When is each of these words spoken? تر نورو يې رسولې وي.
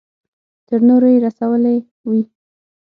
تر 0.67 0.79
نورو 0.87 1.07
يې 1.13 1.19
رسولې 1.27 1.75
وي. 2.09 2.21